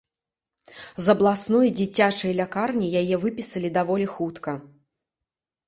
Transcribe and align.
З 1.07 1.13
абласной 1.13 1.67
дзіцячай 1.81 2.31
лякарні 2.41 2.91
яе 3.03 3.15
выпісалі 3.27 3.73
даволі 3.79 4.11
хутка. 4.17 4.59